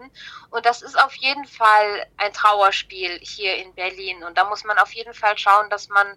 [0.50, 4.22] Und das ist auf jeden Fall ein Trauerspiel hier in Berlin.
[4.24, 6.16] Und da muss man auf jeden Fall schauen, dass man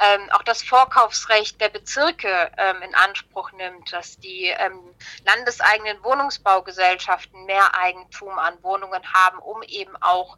[0.00, 7.44] ähm, auch das Vorkaufsrecht der Bezirke ähm, in Anspruch nimmt, dass die ähm, landeseigenen Wohnungsbaugesellschaften
[7.44, 10.36] mehr Eigentum an Wohnungen haben, um eben auch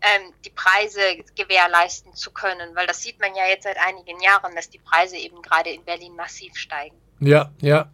[0.00, 2.76] ähm, die Preise gewährleisten zu können.
[2.76, 5.84] Weil das sieht man ja jetzt seit einigen Jahren, dass die Preise eben gerade in
[5.84, 7.01] Berlin massiv steigen.
[7.22, 7.88] Ja, ja.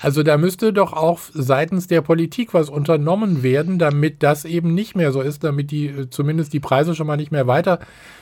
[0.00, 4.96] Also da müsste doch auch seitens der Politik was unternommen werden, damit das eben nicht
[4.96, 7.80] mehr so ist, damit die äh, zumindest die Preise schon mal nicht mehr weiter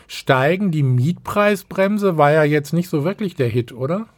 [0.09, 0.73] steigen.
[0.73, 4.09] Die Mietpreisbremse war ja jetzt nicht so wirklich der Hit, oder?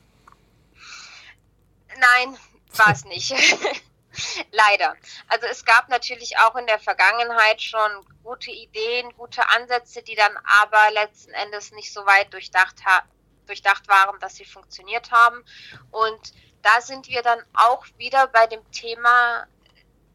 [1.88, 2.36] Nein,
[2.76, 3.32] war es nicht.
[4.52, 4.96] Leider.
[5.28, 7.90] Also es gab natürlich auch in der Vergangenheit schon
[8.24, 12.76] gute Ideen, gute Ansätze, die dann aber letzten Endes nicht so weit durchdacht,
[13.50, 15.44] durchdacht waren, dass sie funktioniert haben.
[15.90, 16.32] Und
[16.62, 19.46] da sind wir dann auch wieder bei dem Thema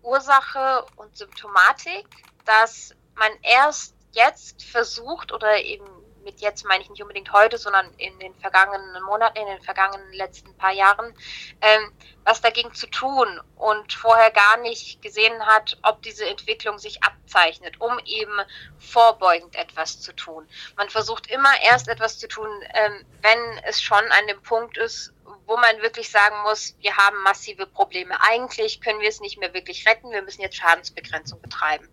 [0.01, 2.07] Ursache und Symptomatik,
[2.45, 5.85] dass man erst jetzt versucht oder eben
[6.25, 10.11] mit jetzt meine ich nicht unbedingt heute, sondern in den vergangenen Monaten, in den vergangenen
[10.11, 11.13] letzten paar Jahren,
[11.61, 11.91] ähm,
[12.23, 17.79] was dagegen zu tun und vorher gar nicht gesehen hat, ob diese Entwicklung sich abzeichnet,
[17.79, 18.39] um eben
[18.79, 20.47] vorbeugend etwas zu tun.
[20.75, 25.13] Man versucht immer erst etwas zu tun, ähm, wenn es schon an dem Punkt ist,
[25.47, 28.15] wo man wirklich sagen muss, wir haben massive Probleme.
[28.21, 31.87] Eigentlich können wir es nicht mehr wirklich retten, wir müssen jetzt Schadensbegrenzung betreiben.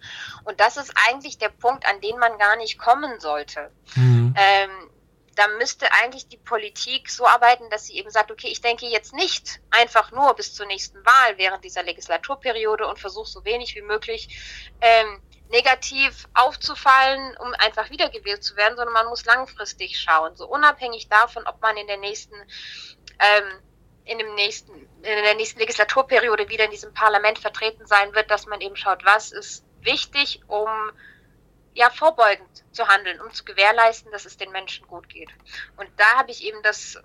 [0.44, 3.70] Und das ist eigentlich der Punkt, an den man gar nicht kommen sollte.
[3.94, 4.21] Mhm.
[4.36, 4.90] Ähm,
[5.34, 9.14] da müsste eigentlich die Politik so arbeiten, dass sie eben sagt, okay, ich denke jetzt
[9.14, 13.82] nicht einfach nur bis zur nächsten Wahl während dieser Legislaturperiode und versuche so wenig wie
[13.82, 20.46] möglich ähm, negativ aufzufallen, um einfach wiedergewählt zu werden, sondern man muss langfristig schauen, so
[20.46, 22.34] unabhängig davon, ob man in der nächsten
[23.18, 23.60] ähm,
[24.04, 28.46] in, dem nächsten, in der nächsten Legislaturperiode wieder in diesem Parlament vertreten sein wird, dass
[28.46, 30.68] man eben schaut, was ist wichtig, um
[31.74, 35.30] ja vorbeugend zu handeln, um zu gewährleisten, dass es den Menschen gut geht.
[35.76, 36.98] Und da habe ich eben das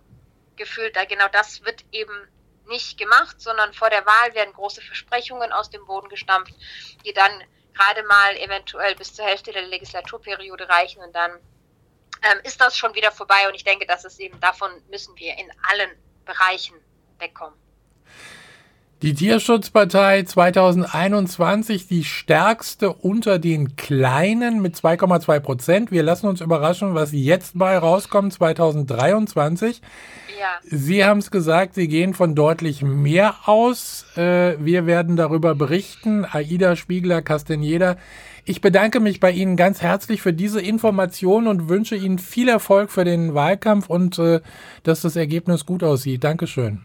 [0.55, 2.27] Gefühl, da genau das wird eben
[2.67, 6.53] nicht gemacht, sondern vor der Wahl werden große Versprechungen aus dem Boden gestampft,
[7.05, 11.31] die dann gerade mal eventuell bis zur Hälfte der Legislaturperiode reichen und dann
[12.23, 15.37] ähm, ist das schon wieder vorbei und ich denke, dass es eben davon müssen wir
[15.37, 15.91] in allen
[16.25, 16.75] Bereichen
[17.19, 17.57] wegkommen.
[19.03, 25.91] Die Tierschutzpartei 2021, die stärkste unter den Kleinen mit 2,2 Prozent.
[25.91, 29.83] Wir lassen uns überraschen, was jetzt bei rauskommt 2023.
[30.39, 30.47] Ja.
[30.63, 34.07] Sie haben es gesagt, Sie gehen von deutlich mehr aus.
[34.17, 36.25] Äh, wir werden darüber berichten.
[36.25, 37.97] Aida Spiegler, Castaneda.
[38.45, 42.89] Ich bedanke mich bei Ihnen ganz herzlich für diese Information und wünsche Ihnen viel Erfolg
[42.89, 44.41] für den Wahlkampf und äh,
[44.81, 46.23] dass das Ergebnis gut aussieht.
[46.23, 46.81] Dankeschön.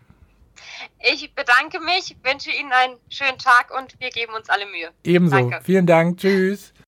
[0.98, 4.90] Ich bedanke mich, wünsche Ihnen einen schönen Tag und wir geben uns alle Mühe.
[5.04, 5.36] Ebenso.
[5.36, 5.60] Danke.
[5.62, 6.18] Vielen Dank.
[6.18, 6.71] Tschüss.